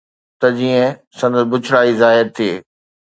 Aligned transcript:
ته 0.39 0.47
جيئن 0.57 0.87
سندس 1.19 1.45
بڇڙائي 1.51 1.91
ظاهر 2.01 2.25
ٿئي 2.35 2.51